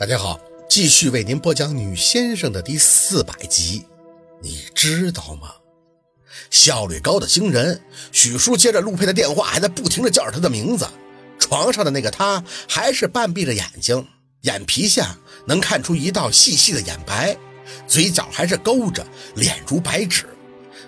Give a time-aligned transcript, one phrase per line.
[0.00, 3.84] 大家好，继续为您播讲《女先生》的第四百集。
[4.40, 5.50] 你知道吗？
[6.48, 7.78] 效率高的惊人。
[8.10, 10.88] 许叔接着陆佩的电话，还在不停的叫着他的名字。
[11.38, 14.08] 床上的那个他，还是半闭着眼睛，
[14.40, 15.14] 眼皮下
[15.46, 17.36] 能看出一道细细的眼白，
[17.86, 20.24] 嘴角还是勾着，脸如白纸。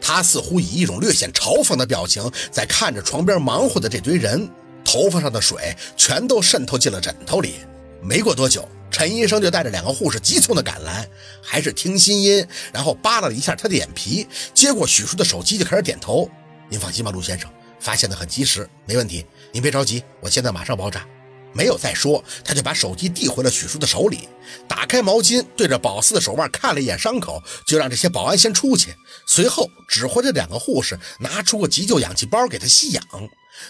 [0.01, 4.49] 他似乎以一种略显嘲讽的表情，在看着床边忙活的这堆人，
[4.83, 7.57] 头发上的水全都渗透进了枕头里。
[8.01, 8.67] 没过多久。
[8.93, 11.09] 陈医生就带着两个护士急匆的赶来，
[11.43, 16.31] 还是听心音，然后扒拉了一下他的眼皮，接过许叔的手机就开始点头。
[16.69, 19.27] 您放心吧，陆先生，发现的很及时，没问题。
[19.51, 21.05] 您别着急，我现在马上包扎。
[21.53, 24.29] 没有再说，他就把手机递回了许叔的手里，
[24.67, 28.95] 打开毛巾，对着宝四的手腕看了一眼伤口，就让这些保安先出去，
[29.27, 33.05] 随后指挥着两个护士拿出个急救氧气包给他吸氧。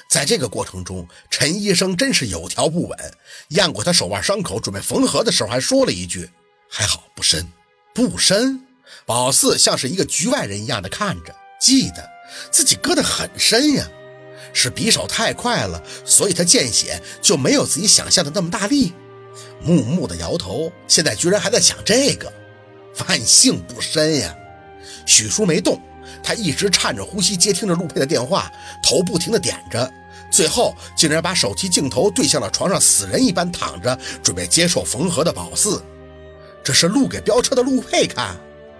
[0.08, 2.98] 在这个过程中，陈医生真是有条不紊，
[3.48, 6.30] 验过他手腕伤口，准备缝合的时候还说了一句
[6.70, 7.52] ：“还好不深，
[7.92, 8.64] 不深。”
[9.04, 12.08] 宝四像是一个局外人一样的看着，记得
[12.50, 13.88] 自己割得很深呀，
[14.52, 18.92] 是匕首太快了，所以他见血就没有自己想象的那么大力。
[19.62, 22.32] 木木的摇头，现在居然还在想这个，
[23.06, 24.34] 万幸不深呀。
[25.06, 25.80] 许叔没动。
[26.22, 28.50] 他一直颤着呼吸接听着陆佩的电话，
[28.82, 29.90] 头不停的点着，
[30.30, 35.82] 最后竟然把手机镜头对向了床上死人一般躺着准备接受缝合的宝四。
[36.62, 38.36] 这是录给飙车的陆佩看，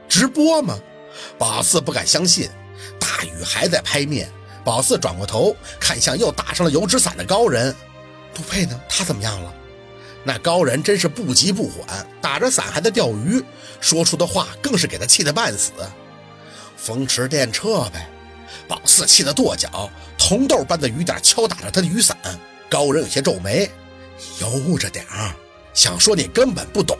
[0.08, 0.78] 直播吗？
[1.36, 2.48] 宝四不敢相信。
[3.00, 4.30] 大雨还在拍面，
[4.64, 7.74] 宝四转过头看向又打上了油纸伞的高人，
[8.36, 8.80] 陆佩呢？
[8.88, 9.52] 他怎么样了？
[10.24, 13.42] 那高人真是不急不缓，打着伞还在钓鱼，
[13.80, 15.72] 说出的话更是给他气得半死。
[16.76, 18.08] 风驰电掣呗！
[18.68, 22.16] 宝四气得跺脚，铜豆般的雨点敲打着他的雨伞。
[22.70, 23.68] 高人有些皱眉，
[24.40, 25.34] 悠着点儿，
[25.74, 26.96] 想说你根本不懂，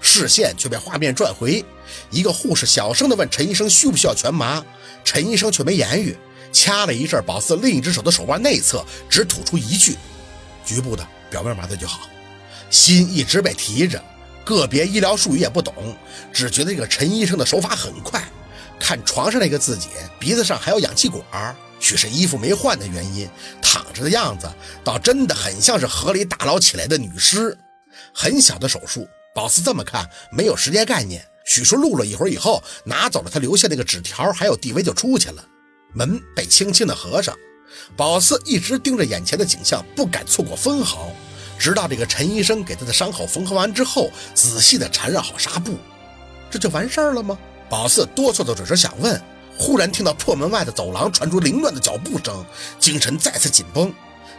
[0.00, 1.64] 视线却被画面转回。
[2.10, 4.64] 一个护士小声地问陈医生需不需要全麻，
[5.04, 6.16] 陈医生却没言语，
[6.56, 9.94] 掐了一阵宝四另一只手的手腕内侧，只吐出一句
[10.64, 12.08] ：“局部的，表面麻醉就好。”
[12.70, 14.02] 心一直被提着，
[14.42, 15.94] 个别医疗术语也不懂，
[16.32, 18.26] 只觉得这个陈医生的手法很快。
[18.80, 23.28] 看床上那个自己，鼻子上还有氧气管，许是衣服没换的原因，
[23.60, 24.50] 躺着的样子
[24.82, 27.56] 倒真的很像是河里打捞起来的女尸。
[28.14, 31.22] 很小的手术，宝四这么看没有时间概念。
[31.44, 35.44] 许叔录了一会儿以后，拿走了他留下那个纸条，还有 DV 就出去了。
[35.96, 37.34] 门被轻轻的合上，
[37.96, 41.10] 宝四一直盯着眼前的景象，不敢错过分毫。
[41.58, 45.78] 直到这个陈医生给他的伤口缝合完之后，仔细的缠绕好纱布，
[46.50, 47.38] 这就完事儿了吗？
[47.70, 49.20] 宝四哆嗦的嘴唇想问，
[49.56, 52.44] 忽然听到破门外的走廊传出凌乱的脚步声，
[52.78, 53.90] 精神再次紧绷。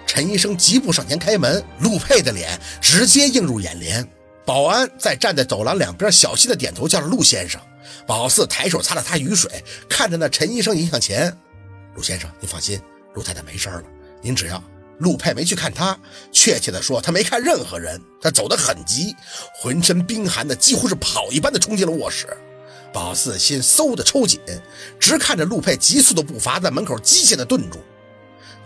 [0.06, 4.07] 陈医生疾步上前开门，陆佩的脸直接映入眼帘。
[4.46, 7.59] 保安在站在走廊两边，小心的点头叫了陆先生。
[8.06, 11.35] 宝四抬手擦了擦雨水，看着那陈医生迎向前
[11.97, 12.80] ：“陆先生，您放心，
[13.16, 13.84] 陆太太没事了。
[14.22, 14.63] 您只要……”
[15.00, 15.96] 陆佩没去看他，
[16.31, 18.02] 确切的说，他没看任何人。
[18.19, 19.16] 他走得很急，
[19.62, 22.25] 浑身冰寒的几乎是跑一般的冲进了卧室。
[22.91, 24.40] 宝四心嗖的抽紧，
[25.00, 27.80] 直看着陆佩急速的步伐在门口机械的顿住。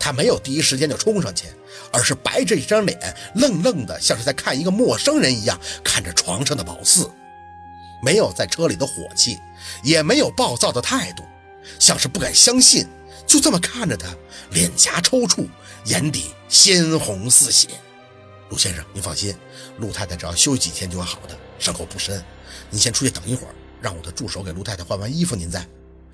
[0.00, 1.48] 他没有第一时间就冲上去，
[1.92, 7.10] 而是白着一张脸，愣愣的，像是在看一个陌生人一样看着床上的宝四。
[8.02, 9.38] 没有在车里的火气，
[9.82, 11.24] 也没有暴躁的态度，
[11.78, 12.88] 像是不敢相信，
[13.32, 14.14] 就这么看着他，
[14.50, 15.46] 脸颊抽搐，
[15.86, 17.66] 眼底鲜红似血。
[18.50, 19.34] 陆先生，您放心，
[19.78, 22.22] 陆太太只要休息几天就会好的，伤口不深，
[22.68, 23.54] 您先出去等一会儿。
[23.80, 25.66] 让我的助手给陆太太换完衣服，您再。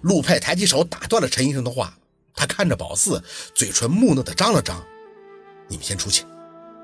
[0.02, 1.92] 陆佩抬起手打断了陈医生的话，
[2.36, 3.20] 他看着宝四，
[3.52, 4.80] 嘴唇木讷的张了张。
[5.66, 6.24] 你们先出去。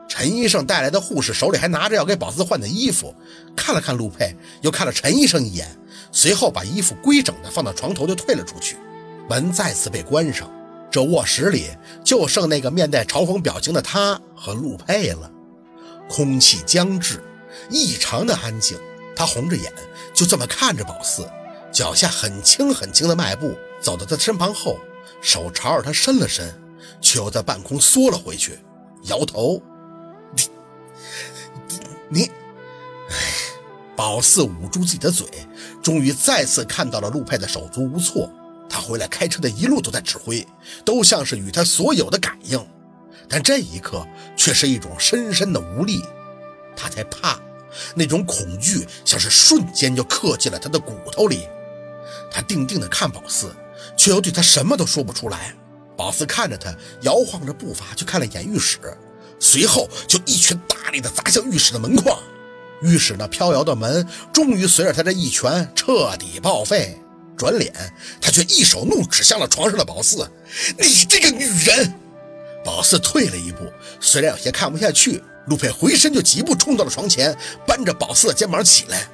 [0.08, 3.14] 陈医生带来的护士手里还拿着要给宝四换的衣服，
[3.56, 5.78] 看了看陆佩，又看了陈医生一眼，
[6.10, 8.76] 随后把衣服规整的放到床头就退了出去。
[9.28, 10.50] 门再次被关上，
[10.90, 11.70] 这卧室里
[12.04, 15.30] 就剩那个面带嘲讽表情的他和陆佩了。
[16.08, 17.22] 空气僵滞，
[17.70, 18.78] 异常的安静。
[19.16, 19.72] 他红着眼，
[20.12, 21.28] 就这么看着宝四，
[21.72, 24.78] 脚下很轻很轻的迈步走到他身旁后，
[25.20, 26.52] 手朝着他伸了伸，
[27.00, 28.58] 却又在半空缩了回去，
[29.04, 29.62] 摇头
[30.36, 30.42] ：“你，
[32.08, 32.24] 你，
[33.08, 33.14] 哎。”
[33.96, 35.24] 宝四捂住自己的嘴，
[35.80, 38.28] 终于再次看到了陆佩的手足无措。
[38.74, 40.44] 他回来开车的一路都在指挥，
[40.84, 42.58] 都像是与他所有的感应，
[43.28, 44.04] 但这一刻
[44.36, 46.02] 却是一种深深的无力。
[46.74, 47.38] 他在怕。
[47.94, 51.48] 那种恐惧像是瞬间就刻进了他的骨头里。
[52.30, 53.52] 他定定地看宝四，
[53.96, 55.54] 却又对他什么都说不出来。
[55.96, 56.72] 宝四看着他，
[57.02, 58.78] 摇晃着步伐去看了眼浴室，
[59.40, 62.16] 随后就一拳大力地砸向浴室的门框。
[62.82, 67.00] 浴室那飘摇的门终于随着他这一拳彻底报废。
[67.36, 67.72] 转脸，
[68.20, 70.28] 他却一手怒指向了床上的宝四
[70.78, 71.92] ：“你这个女人！”
[72.64, 73.70] 宝四退了一步，
[74.00, 77.36] 虽然有些看不下去，陆佩回身就疾步冲到了床前，
[77.66, 79.06] 扳着宝四的肩膀起来：“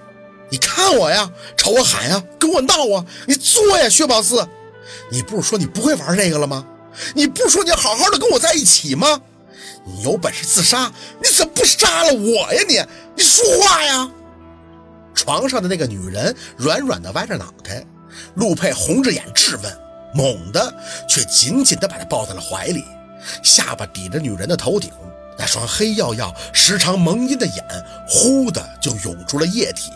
[0.50, 3.04] 你看我呀，朝我喊呀，跟我闹啊！
[3.26, 4.46] 你作呀，薛宝四！
[5.10, 6.64] 你不是说你不会玩这个了吗？
[7.14, 9.20] 你不是说你好好的跟我在一起吗？
[9.84, 12.62] 你有本事自杀，你怎么不杀了我呀？
[12.68, 12.80] 你，
[13.16, 14.08] 你说话呀！”
[15.12, 17.84] 床上的那个女人软软的歪着脑袋。
[18.34, 19.78] 陆佩红着眼质问，
[20.14, 20.74] 猛地
[21.08, 22.84] 却紧紧地把她抱在了怀里，
[23.42, 24.92] 下巴抵着女人的头顶，
[25.38, 27.64] 那双黑曜曜、时常蒙阴的眼，
[28.08, 29.92] 忽的就涌出了液体。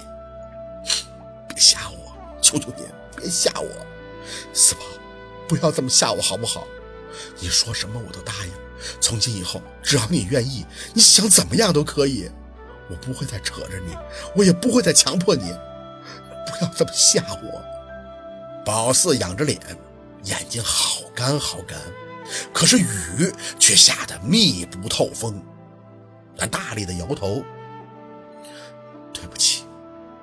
[1.48, 2.84] 别吓我，求求你，
[3.16, 3.68] 别吓我，
[4.52, 4.80] 四宝，
[5.48, 6.66] 不要这么吓我好不好？
[7.40, 8.52] 你说什么我都答应。
[9.00, 12.30] 从今以后，只要你愿意，你想怎么样都可以。
[12.90, 13.96] 我不会再扯着你，
[14.36, 15.44] 我也不会再强迫你。
[16.46, 17.64] 不要这么吓我。
[18.64, 19.60] 宝四仰着脸，
[20.24, 21.78] 眼睛好干好干，
[22.52, 25.42] 可是雨却下得密不透风。
[26.36, 27.44] 他大力的摇头
[29.12, 29.64] ：“对不起，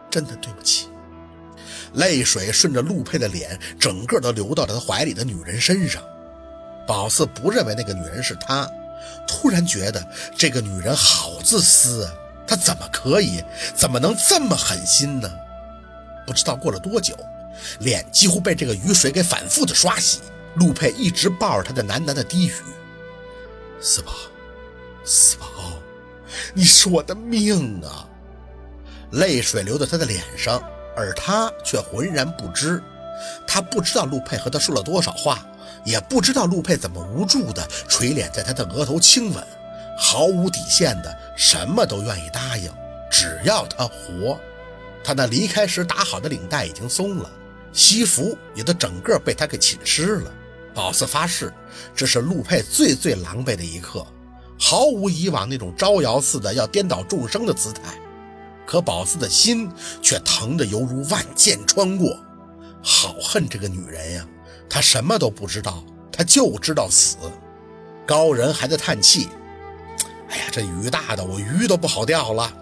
[0.09, 0.87] 真的对不起。”
[1.93, 6.01] 泪水顺着陆佩的脸，整个都流到了他怀里的女人身上。
[6.87, 8.67] 宝四不认为那个女人是他，
[9.27, 10.05] 突然觉得
[10.35, 12.11] 这个女人好自私啊！
[12.47, 13.43] 她怎么可以，
[13.75, 15.29] 怎么能这么狠心呢？
[16.25, 17.15] 不知道过了多久。
[17.79, 20.19] 脸几乎被这个雨水给反复的刷洗，
[20.55, 22.53] 陆佩一直抱着他的喃喃的低语
[23.79, 24.11] ：“四宝，
[25.03, 25.45] 四宝，
[26.53, 28.07] 你是我的命啊！”
[29.11, 30.63] 泪水流到他的脸上，
[30.95, 32.81] 而他却浑然不知。
[33.45, 35.45] 他不知道陆佩和他说了多少话，
[35.83, 39.45] 也不知道陆佩怎么无助的垂脸在他的额头亲吻，
[39.97, 42.71] 毫无底线的什么都愿意答应，
[43.11, 44.39] 只要他活。
[45.03, 47.29] 他那离开时打好的领带已经松了。
[47.73, 50.31] 西服也都整个被他给浸湿了。
[50.73, 51.53] 宝四发誓，
[51.95, 54.05] 这是陆佩最最狼狈的一刻，
[54.59, 57.99] 毫无以往那种招摇似的要颠倒众生的姿态。
[58.65, 59.69] 可宝四的心
[60.01, 62.17] 却疼得犹如万箭穿过，
[62.81, 64.25] 好恨这个女人呀！
[64.69, 67.17] 她什么都不知道，她就知道死。
[68.05, 69.27] 高人还在叹气
[70.29, 72.53] ：“哎呀，这雨大的我鱼都不好钓了。”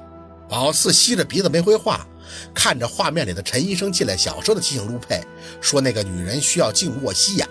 [0.50, 2.08] 宝四吸着鼻子没回话。
[2.54, 5.22] 看着画面里的陈医生进来，小声的提醒陆佩
[5.62, 7.48] 说：“那个女人需要静卧吸氧，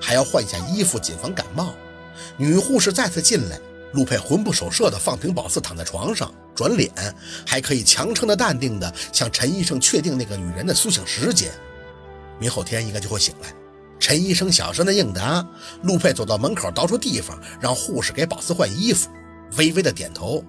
[0.00, 1.74] 还要换下衣服，谨防感冒。”
[2.38, 3.58] 女护士再次进来，
[3.92, 6.90] 陆佩魂不守舍的放平宝四躺在床上，转脸
[7.46, 11.50] 还可以强撑的淡定的向陈医生确定那个女人的苏醒时间：
[12.38, 13.52] 明后天应该就会醒来。
[13.98, 15.46] 陈医生小声的应答。
[15.82, 19.08] 陆佩走到门口，倒出地方，让护士给宝四换衣服，
[19.56, 20.44] 微微的点头：“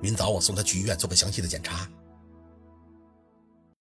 [0.00, 1.88] 明早我送他去医院做个详细的检查。”